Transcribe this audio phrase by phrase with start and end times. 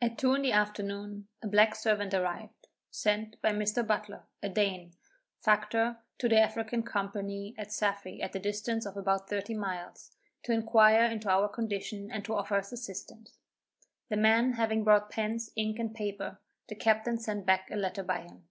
[0.00, 3.86] At two in the afternoon a black servant arrived, sent by Mr.
[3.86, 4.94] Butler, a Dane,
[5.42, 10.52] factor to the African Company at Saffy at the distance of about thirty miles, to
[10.52, 13.36] inquire into our condition and to offer us assistance.
[14.08, 16.38] The man having brought pens, ink and paper,
[16.68, 18.48] the captain sent back a letter by him.